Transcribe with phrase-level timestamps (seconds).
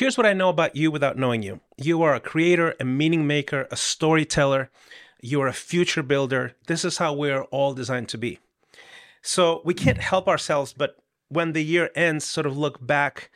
[0.00, 3.26] Here's what I know about you without knowing you you are a creator, a meaning
[3.26, 4.70] maker, a storyteller,
[5.20, 6.54] you are a future builder.
[6.68, 8.38] This is how we're all designed to be.
[9.20, 10.96] So we can't help ourselves, but
[11.28, 13.30] when the year ends, sort of look back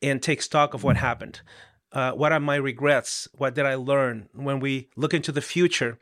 [0.00, 1.40] and take stock of what happened.
[1.90, 3.26] Uh, what are my regrets?
[3.36, 4.28] What did I learn?
[4.32, 5.98] When we look into the future,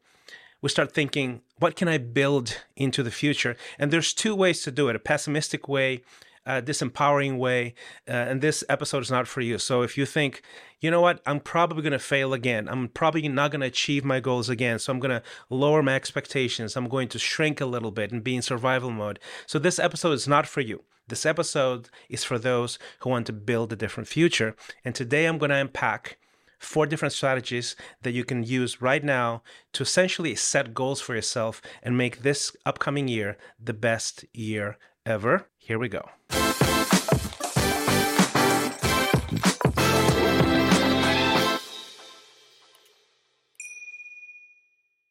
[0.61, 3.57] we start thinking, what can I build into the future?
[3.79, 6.02] And there's two ways to do it a pessimistic way
[6.46, 7.74] uh, disempowering way.
[8.08, 9.58] Uh, and this episode is not for you.
[9.58, 10.42] So if you think,
[10.80, 14.05] you know what, I'm probably going to fail again, I'm probably not going to achieve
[14.05, 14.78] my goals again.
[14.78, 16.77] So I'm going to lower my expectations.
[16.77, 19.19] I'm going to shrink a little bit and be in survival mode.
[19.46, 20.84] So this episode is not for you.
[21.09, 24.56] This episode is for those who want to build a different future.
[24.84, 26.16] And today I'm going to unpack
[26.58, 29.42] four different strategies that you can use right now
[29.74, 35.46] to essentially set goals for yourself and make this upcoming year the best year ever.
[35.58, 36.08] Here we go.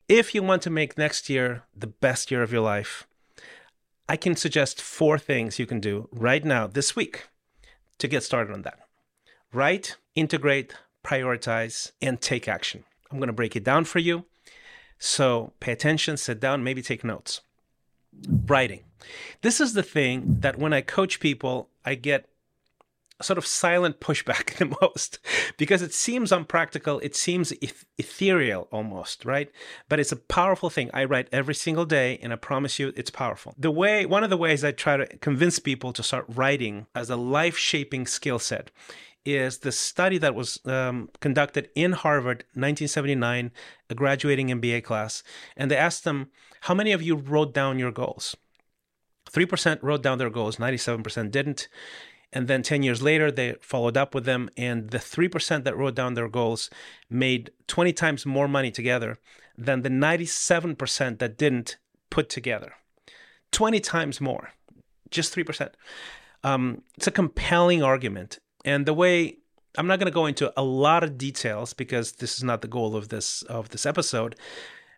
[0.09, 3.07] If you want to make next year the best year of your life,
[4.07, 7.29] I can suggest four things you can do right now, this week,
[7.97, 8.79] to get started on that.
[9.53, 12.83] Write, integrate, prioritize, and take action.
[13.09, 14.25] I'm going to break it down for you.
[14.99, 17.41] So pay attention, sit down, maybe take notes
[18.27, 18.83] writing.
[19.41, 22.29] This is the thing that when I coach people, I get
[23.21, 25.19] sort of silent pushback the most
[25.57, 26.99] because it seems unpractical.
[26.99, 29.51] It seems eth- ethereal almost, right?
[29.89, 30.89] But it's a powerful thing.
[30.93, 33.55] I write every single day and I promise you it's powerful.
[33.57, 37.09] The way, one of the ways I try to convince people to start writing as
[37.09, 38.71] a life shaping skill set
[39.25, 43.51] is the study that was um, conducted in Harvard, 1979,
[43.89, 45.23] a graduating MBA class,
[45.55, 46.29] and they asked them,
[46.61, 48.35] "How many of you wrote down your goals?"
[49.29, 51.67] Three percent wrote down their goals, 97% didn't.
[52.33, 55.93] And then 10 years later, they followed up with them, and the 3% that wrote
[55.93, 56.71] down their goals
[57.07, 59.19] made 20 times more money together
[59.55, 61.77] than the 97% that didn't
[62.09, 62.73] put together.
[63.51, 64.49] 20 times more,
[65.11, 65.69] just 3%.
[66.43, 68.39] Um, it's a compelling argument.
[68.65, 69.37] And the way
[69.77, 72.67] I'm not going to go into a lot of details because this is not the
[72.67, 74.35] goal of this of this episode.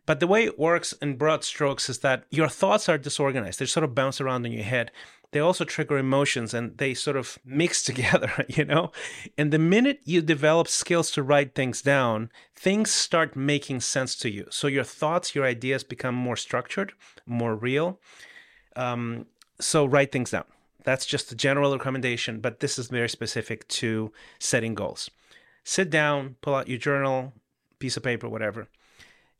[0.06, 3.60] But the way it works in broad strokes is that your thoughts are disorganized.
[3.60, 4.92] They sort of bounce around in your head.
[5.32, 8.92] They also trigger emotions and they sort of mix together, you know?
[9.38, 14.30] And the minute you develop skills to write things down, things start making sense to
[14.30, 14.46] you.
[14.52, 16.94] So your thoughts, your ideas become more structured,
[17.26, 18.00] more real.
[18.76, 19.26] Um,
[19.60, 20.46] so write things down.
[20.86, 25.10] That's just a general recommendation, but this is very specific to setting goals.
[25.64, 27.34] Sit down, pull out your journal,
[27.80, 28.68] piece of paper, whatever,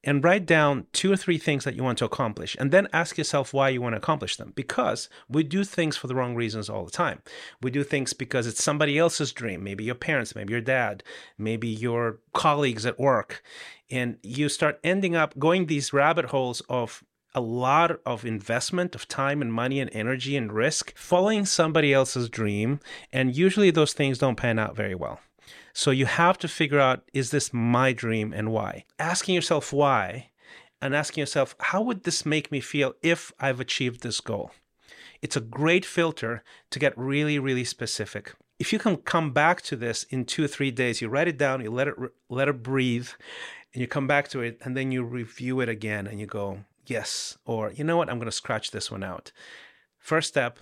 [0.04, 2.56] and write down two or three things that you want to accomplish.
[2.60, 4.54] And then ask yourself why you want to accomplish them.
[4.56, 7.22] Because we do things for the wrong reasons all the time.
[7.62, 11.04] We do things because it's somebody else's dream, maybe your parents, maybe your dad,
[11.38, 13.44] maybe your colleagues at work.
[13.90, 17.04] And you start ending up going these rabbit holes of
[17.36, 22.30] a lot of investment of time and money and energy and risk following somebody else's
[22.30, 22.80] dream.
[23.12, 25.20] And usually those things don't pan out very well.
[25.74, 28.86] So you have to figure out is this my dream and why?
[28.98, 30.30] Asking yourself why
[30.82, 34.52] and asking yourself, how would this make me feel if I've achieved this goal?
[35.22, 38.34] It's a great filter to get really, really specific.
[38.60, 41.38] If you can come back to this in two or three days, you write it
[41.38, 41.96] down, you let it
[42.30, 43.10] let it breathe,
[43.74, 46.60] and you come back to it, and then you review it again, and you go,
[46.90, 49.32] yes, or you know what, I'm going to scratch this one out.
[49.98, 50.60] First step,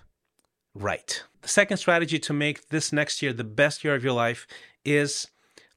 [0.73, 1.23] write.
[1.41, 4.47] The second strategy to make this next year the best year of your life
[4.85, 5.28] is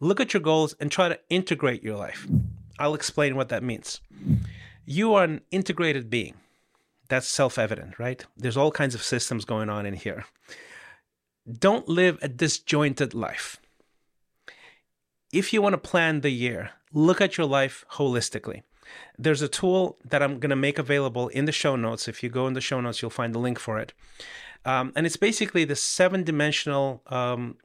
[0.00, 2.26] look at your goals and try to integrate your life.
[2.78, 4.00] I'll explain what that means.
[4.84, 6.34] You are an integrated being.
[7.08, 8.24] That's self evident, right?
[8.36, 10.24] There's all kinds of systems going on in here.
[11.50, 13.58] Don't live a disjointed life.
[15.32, 18.62] If you want to plan the year, look at your life holistically.
[19.18, 22.08] There's a tool that I'm going to make available in the show notes.
[22.08, 23.92] If you go in the show notes, you'll find the link for it.
[24.64, 27.56] Um, and it's basically the seven dimensional um,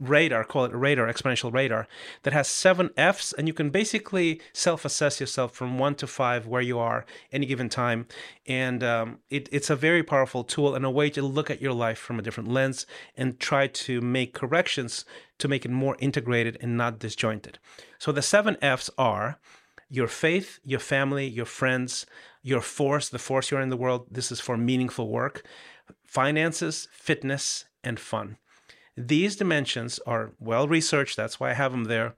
[0.00, 1.86] radar, call it a radar, exponential radar,
[2.22, 6.46] that has seven F's, and you can basically self assess yourself from one to five
[6.46, 8.06] where you are any given time.
[8.46, 11.74] And um, it, it's a very powerful tool and a way to look at your
[11.74, 12.86] life from a different lens
[13.16, 15.04] and try to make corrections
[15.38, 17.58] to make it more integrated and not disjointed.
[17.98, 19.38] So the seven F's are
[19.90, 22.06] your faith, your family, your friends,
[22.42, 24.06] your force, the force you're in the world.
[24.10, 25.44] This is for meaningful work,
[26.04, 28.36] finances, fitness, and fun.
[28.96, 32.14] These dimensions are well researched, that's why I have them there.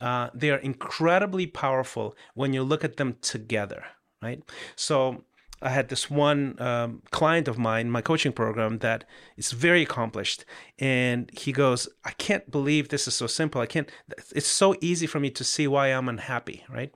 [0.00, 3.84] Uh, they are incredibly powerful when you look at them together,
[4.20, 4.42] right?
[4.74, 5.24] So
[5.60, 9.04] I had this one um, client of mine, my coaching program, that
[9.36, 10.44] is very accomplished,
[10.78, 13.60] and he goes, "I can't believe this is so simple.
[13.60, 13.88] I can't.
[14.34, 16.92] It's so easy for me to see why I'm unhappy, right?"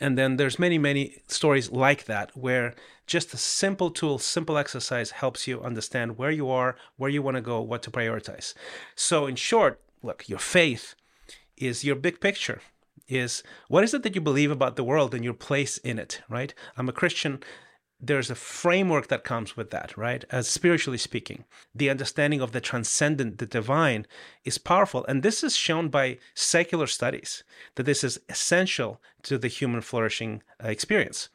[0.00, 2.74] And then there's many, many stories like that where
[3.06, 7.36] just a simple tool, simple exercise helps you understand where you are, where you want
[7.36, 8.54] to go, what to prioritize.
[8.94, 10.94] So, in short, look, your faith
[11.56, 12.60] is your big picture.
[13.08, 16.22] Is what is it that you believe about the world and your place in it,
[16.28, 16.54] right?
[16.76, 17.42] I'm a Christian
[18.04, 20.24] there's a framework that comes with that, right?
[20.28, 24.06] As spiritually speaking, the understanding of the transcendent, the divine,
[24.44, 25.06] is powerful.
[25.06, 27.44] And this is shown by secular studies
[27.76, 31.28] that this is essential to the human flourishing uh, experience.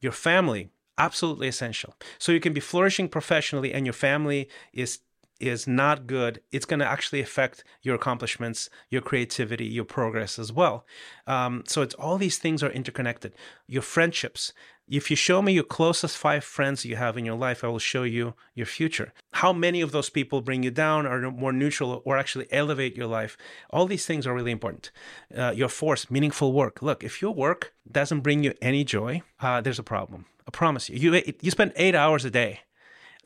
[0.00, 0.68] Your family,
[0.98, 1.94] absolutely essential.
[2.18, 4.98] So you can be flourishing professionally and your family is
[5.42, 10.52] is not good, it's going to actually affect your accomplishments, your creativity, your progress as
[10.52, 10.86] well.
[11.26, 13.34] Um, so it's all these things are interconnected.
[13.66, 14.52] Your friendships.
[14.88, 17.78] If you show me your closest five friends you have in your life, I will
[17.78, 19.12] show you your future.
[19.32, 23.06] How many of those people bring you down, are more neutral, or actually elevate your
[23.06, 23.36] life?
[23.70, 24.90] All these things are really important.
[25.34, 26.82] Uh, your force, meaningful work.
[26.82, 30.26] Look, if your work doesn't bring you any joy, uh, there's a problem.
[30.46, 30.96] I promise you.
[30.98, 32.60] You you spend eight hours a day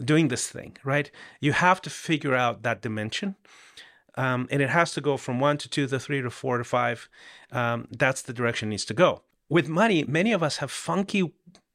[0.05, 1.11] doing this thing, right?
[1.41, 3.37] You have to figure out that dimension.
[4.17, 6.65] Um, and it has to go from one to two to three to four to
[6.65, 7.09] five.
[7.53, 9.23] Um, that's the direction it needs to go.
[9.49, 11.33] With money, many of us have funky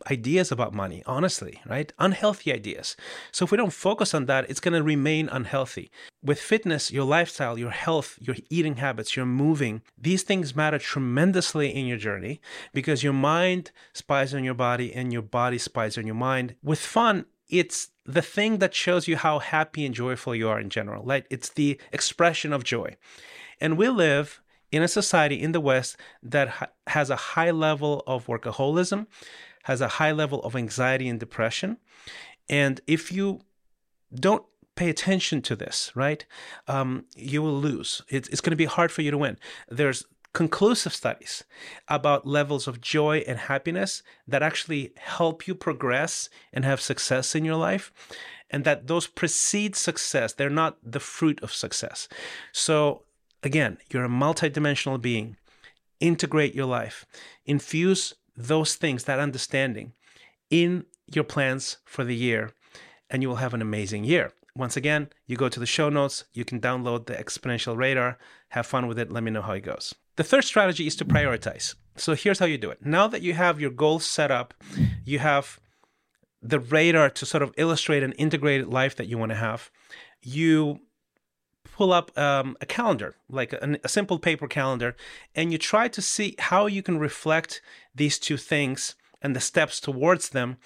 [0.10, 1.92] ideas about money, honestly, right?
[2.00, 2.96] Unhealthy ideas.
[3.32, 5.92] So if we don't focus on that, it's going to remain unhealthy.
[6.24, 11.74] With fitness, your lifestyle, your health, your eating habits, your moving, these things matter tremendously
[11.74, 12.42] in your journey
[12.74, 16.56] because your mind spies on your body and your body spies on your mind.
[16.64, 20.70] With fun, it's the thing that shows you how happy and joyful you are in
[20.70, 21.04] general.
[21.06, 22.96] Like it's the expression of joy.
[23.60, 28.04] And we live in a society in the West that ha- has a high level
[28.08, 29.06] of workaholism,
[29.64, 31.78] has a high level of anxiety and depression.
[32.50, 33.42] And if you
[34.14, 34.44] don't
[34.76, 36.26] pay attention to this, right,
[36.68, 38.02] um, you will lose.
[38.10, 39.38] It's, it's going to be hard for you to win.
[39.70, 41.44] There's conclusive studies
[41.88, 47.44] about levels of joy and happiness that actually help you progress and have success in
[47.44, 47.92] your life
[48.50, 50.34] and that those precede success.
[50.34, 52.08] They're not the fruit of success.
[52.52, 53.04] So
[53.44, 55.38] again you're a multidimensional being.
[56.00, 57.06] Integrate your life.
[57.46, 59.94] Infuse those things that understanding
[60.50, 62.52] in your plans for the year
[63.10, 64.32] and you will have an amazing year.
[64.56, 68.18] Once again, you go to the show notes, you can download the exponential radar,
[68.50, 69.94] have fun with it, let me know how it goes.
[70.22, 71.74] The third strategy is to prioritize.
[71.96, 72.86] So here's how you do it.
[72.86, 74.54] Now that you have your goals set up,
[75.04, 75.60] you have
[76.44, 79.72] the radar to sort of illustrate an integrated life that you want to have,
[80.22, 80.82] you
[81.64, 84.96] pull up um, a calendar, like a, a, simple paper calendar,
[85.34, 87.60] and you try to see how you can reflect
[87.96, 88.94] these two things
[89.24, 90.58] and the steps towards them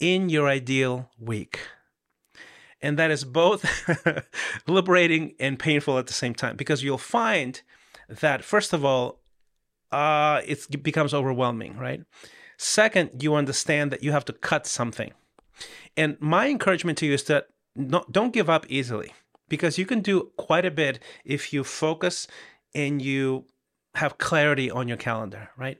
[0.00, 1.60] in your ideal week.
[2.82, 3.64] And that is both
[4.66, 7.62] liberating and painful at the same time because you'll find
[8.08, 9.20] that first of all,
[9.92, 12.02] uh, it becomes overwhelming, right?
[12.56, 15.12] Second, you understand that you have to cut something.
[15.96, 17.48] And my encouragement to you is that
[18.10, 19.12] don't give up easily
[19.48, 22.26] because you can do quite a bit if you focus
[22.74, 23.44] and you
[23.94, 25.78] have clarity on your calendar, right?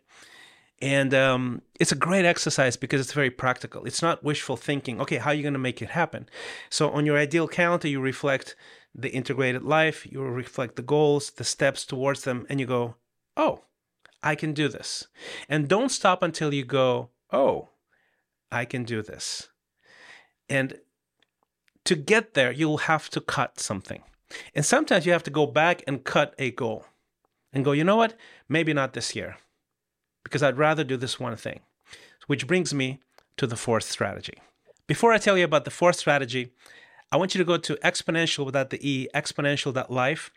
[0.80, 3.84] And um, it's a great exercise because it's very practical.
[3.84, 5.00] It's not wishful thinking.
[5.00, 6.28] Okay, how are you going to make it happen?
[6.68, 8.54] So on your ideal calendar, you reflect
[8.94, 12.94] the integrated life, you reflect the goals, the steps towards them, and you go,
[13.36, 13.62] oh,
[14.22, 15.08] I can do this.
[15.48, 17.70] And don't stop until you go, oh,
[18.52, 19.48] I can do this.
[20.48, 20.78] And
[21.84, 24.02] to get there, you'll have to cut something.
[24.54, 26.86] And sometimes you have to go back and cut a goal
[27.52, 28.16] and go, you know what?
[28.48, 29.36] Maybe not this year,
[30.22, 31.60] because I'd rather do this one thing.
[32.26, 33.00] Which brings me
[33.36, 34.38] to the fourth strategy.
[34.86, 36.52] Before I tell you about the fourth strategy,
[37.14, 40.32] I want you to go to exponential without the E, xponential.life.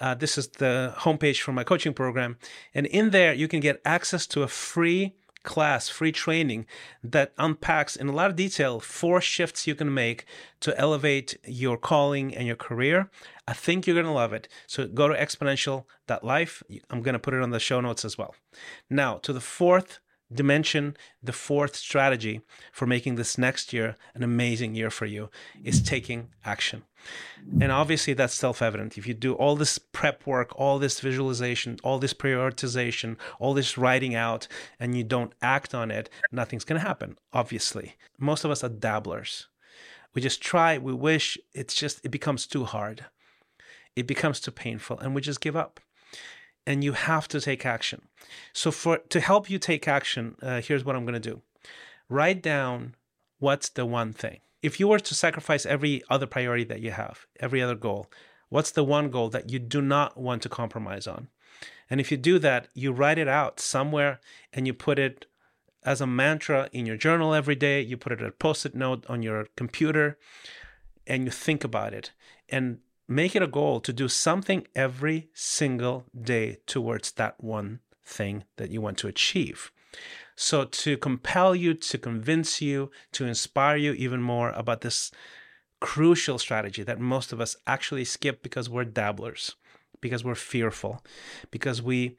[0.00, 2.36] Uh, this is the homepage for my coaching program.
[2.74, 5.14] And in there, you can get access to a free
[5.44, 6.66] class, free training
[7.04, 10.26] that unpacks in a lot of detail four shifts you can make
[10.58, 13.08] to elevate your calling and your career.
[13.46, 14.48] I think you're going to love it.
[14.66, 16.62] So go to xponential.life.
[16.90, 18.34] I'm going to put it on the show notes as well.
[18.90, 20.00] Now, to the fourth
[20.32, 22.40] dimension, the fourth strategy
[22.72, 25.30] for making this next year an amazing year for you
[25.62, 26.82] is taking action.
[27.60, 28.98] And obviously, that's self evident.
[28.98, 33.78] If you do all this prep work, all this visualization, all this prioritization, all this
[33.78, 34.48] writing out,
[34.80, 37.94] and you don't act on it, nothing's going to happen, obviously.
[38.18, 39.46] Most of us are dabblers.
[40.14, 43.04] We just try, we wish, it's just, it becomes too hard.
[43.94, 45.78] It becomes too painful, and we just give up
[46.66, 48.02] and you have to take action.
[48.52, 51.42] So for to help you take action, uh, here's what I'm going to do.
[52.08, 52.94] write down
[53.38, 54.40] what's the one thing.
[54.62, 58.10] If you were to sacrifice every other priority that you have, every other goal,
[58.48, 61.28] what's the one goal that you do not want to compromise on?
[61.88, 64.20] And if you do that, you write it out somewhere
[64.52, 65.26] and you put it
[65.84, 67.80] as a mantra in your journal every day.
[67.80, 70.18] You put it a post it note on your computer
[71.06, 72.10] and you think about it.
[72.48, 78.44] And make it a goal to do something every single day towards that one thing
[78.56, 79.70] that you want to achieve.
[80.34, 85.10] So, to compel you, to convince you, to inspire you even more about this
[85.80, 89.56] crucial strategy that most of us actually skip because we're dabblers,
[90.00, 91.02] because we're fearful,
[91.50, 92.16] because we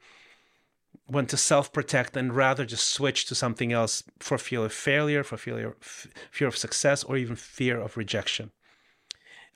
[1.06, 5.22] want to self protect and rather just switch to something else for fear of failure,
[5.22, 8.50] for fear, of, fear of success, or even fear of rejection.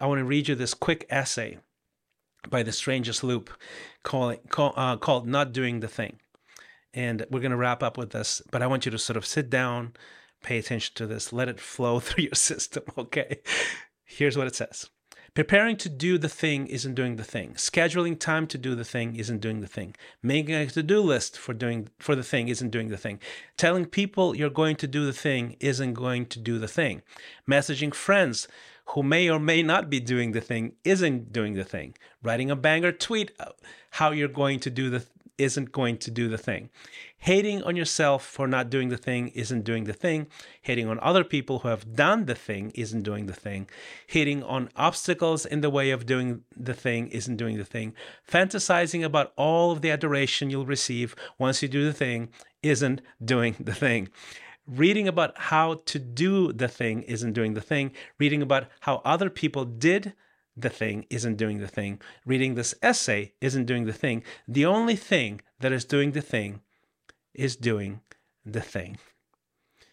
[0.03, 1.59] I want to read you this quick essay
[2.51, 3.51] by the strangest loop
[4.03, 6.19] call, uh, called Not Doing the Thing.
[6.93, 9.25] And we're going to wrap up with this, but I want you to sort of
[9.25, 9.93] sit down,
[10.43, 13.43] pay attention to this, let it flow through your system, okay?
[14.05, 14.91] Here's what it says
[15.35, 17.55] Preparing to do the thing isn't doing the thing.
[17.55, 19.95] Scheduling time to do the thing isn't doing the thing.
[20.21, 23.19] Making a to-do list for doing for the thing isn't doing the thing.
[23.57, 27.01] Telling people you're going to do the thing isn't going to do the thing.
[27.49, 28.47] Messaging friends
[28.87, 31.95] who may or may not be doing the thing isn't doing the thing.
[32.23, 33.47] Writing a banger tweet uh,
[33.93, 35.05] how you're going to do the
[35.39, 36.71] isn't going to do the thing.
[37.19, 40.27] Hating on yourself for not doing the thing isn't doing the thing.
[40.63, 43.69] Hating on other people who have done the thing isn't doing the thing.
[44.09, 47.95] Hating on obstacles in the way of doing the thing isn't doing the thing.
[48.29, 52.29] Fantasizing about all of the adoration you'll receive once you do the thing
[52.63, 54.09] isn't doing the thing.
[54.67, 57.93] Reading about how to do the thing isn't doing the thing.
[58.19, 60.15] Reading about how other people did
[60.57, 62.01] the thing isn't doing the thing.
[62.25, 64.23] Reading this essay isn't doing the thing.
[64.47, 66.61] The only thing that is doing the thing
[67.35, 68.01] is doing
[68.45, 68.99] the thing.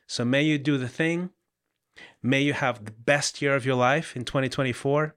[0.07, 1.31] So may you do the thing.
[2.21, 5.15] May you have the best year of your life in 2024.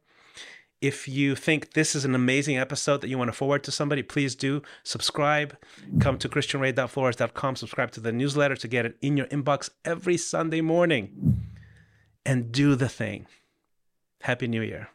[0.83, 4.03] If you think this is an amazing episode that you want to forward to somebody,
[4.03, 5.57] please do subscribe.
[6.01, 10.61] Come to christianrayflores.com, subscribe to the newsletter to get it in your inbox every Sunday
[10.61, 11.47] morning.
[12.27, 13.27] And do the thing.
[14.23, 14.89] Happy New Year.